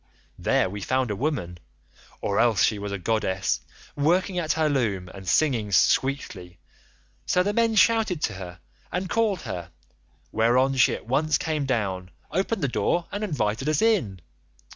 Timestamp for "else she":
2.39-2.79